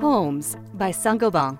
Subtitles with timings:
[0.00, 1.58] Homes by Saint-Gobain.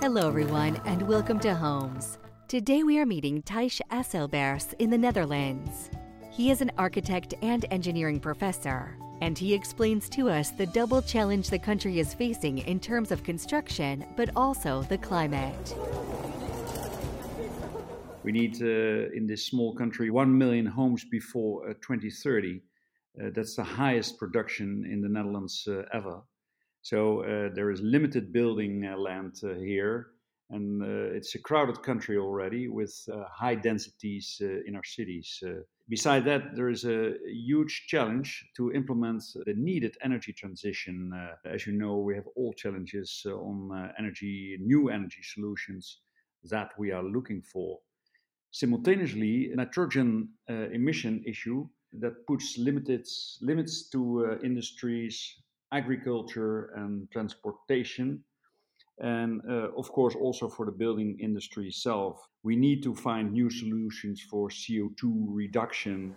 [0.00, 2.18] Hello, everyone, and welcome to Homes.
[2.48, 5.90] Today we are meeting Thijs Asselbergs in the Netherlands.
[6.30, 11.50] He is an architect and engineering professor, and he explains to us the double challenge
[11.50, 15.74] the country is facing in terms of construction, but also the climate.
[18.24, 22.60] We need, uh, in this small country, 1 million homes before uh, 2030.
[23.20, 26.20] Uh, that's the highest production in the Netherlands uh, ever.
[26.82, 30.08] So uh, there is limited building uh, land here,
[30.50, 30.82] and
[31.16, 32.94] it's a crowded country already with
[33.28, 35.42] high densities in our cities.
[35.88, 41.10] beside that, there is a huge challenge to implement the needed energy transition.
[41.44, 46.02] as you know, we have all challenges on energy, new energy solutions
[46.44, 47.80] that we are looking for
[48.56, 53.06] simultaneously nitrogen uh, emission issue that puts limited
[53.42, 55.36] limits to uh, industries,
[55.72, 58.24] agriculture, and transportation.
[58.98, 62.26] And uh, of course, also for the building industry itself.
[62.44, 66.16] We need to find new solutions for CO2 reduction.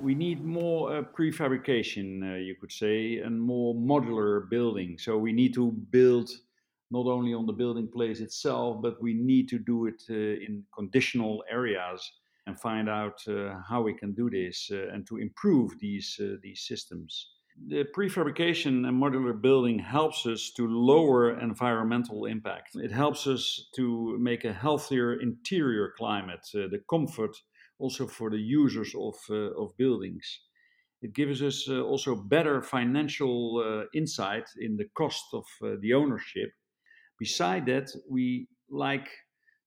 [0.00, 4.96] We need more uh, prefabrication, uh, you could say, and more modular building.
[4.96, 6.30] So we need to build
[6.90, 10.64] not only on the building place itself, but we need to do it uh, in
[10.74, 12.12] conditional areas
[12.46, 16.34] and find out uh, how we can do this uh, and to improve these, uh,
[16.42, 17.30] these systems.
[17.68, 22.70] The prefabrication and modular building helps us to lower environmental impact.
[22.74, 27.36] It helps us to make a healthier interior climate, uh, the comfort
[27.78, 30.40] also for the users of, uh, of buildings.
[31.02, 35.46] It gives us also better financial insight in the cost of
[35.80, 36.50] the ownership
[37.20, 39.08] Beside that, we like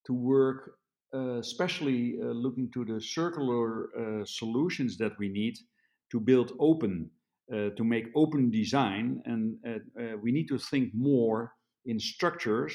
[0.07, 0.71] to work,
[1.13, 5.55] uh, especially uh, looking to the circular uh, solutions that we need
[6.11, 7.11] to build open,
[7.53, 9.21] uh, to make open design.
[9.25, 11.53] And uh, uh, we need to think more
[11.85, 12.73] in structures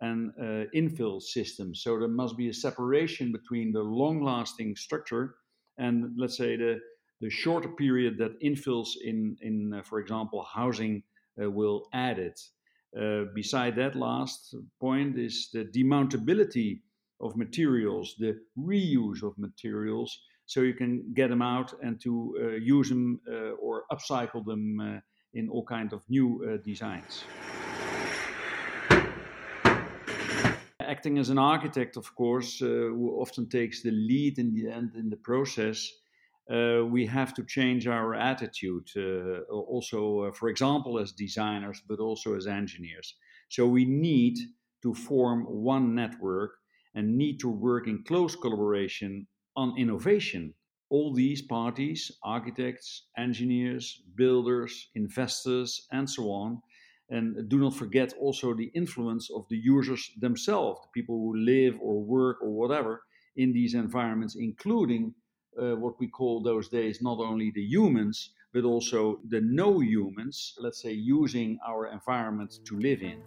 [0.00, 0.32] and
[0.74, 1.82] infill systems.
[1.82, 5.36] So there must be a separation between the long lasting structure
[5.78, 6.80] and, let's say, the,
[7.20, 11.04] the shorter period that infills in, in for example, housing
[11.36, 12.40] will add it.
[12.94, 16.80] Uh, beside that last point is the demountability
[17.20, 22.48] of materials, the reuse of materials, so you can get them out and to uh,
[22.56, 25.00] use them uh, or upcycle them uh,
[25.32, 27.24] in all kinds of new uh, designs.
[30.80, 35.08] Acting as an architect, of course, who often takes the lead in the end in
[35.08, 35.90] the process,
[36.50, 42.00] uh, we have to change our attitude, uh, also, uh, for example, as designers, but
[42.00, 43.14] also as engineers.
[43.48, 44.38] So we need
[44.82, 46.52] to form one network
[46.94, 49.26] and need to work in close collaboration
[49.56, 50.54] on innovation.
[50.90, 56.60] All these parties, architects, engineers, builders, investors, and so on,
[57.08, 61.78] and do not forget also the influence of the users themselves, the people who live
[61.80, 63.02] or work or whatever
[63.36, 65.14] in these environments, including
[65.60, 70.54] uh, what we call those days not only the humans, but also the no humans,
[70.58, 73.18] let's say, using our environment to live in.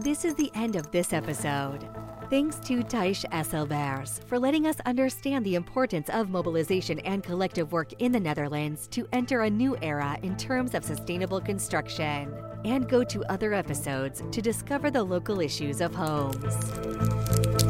[0.00, 1.88] This is the end of this episode.
[2.30, 7.92] Thanks to Thijs Asselbergs for letting us understand the importance of mobilization and collective work
[8.00, 12.34] in the Netherlands to enter a new era in terms of sustainable construction.
[12.64, 17.65] And go to other episodes to discover the local issues of homes.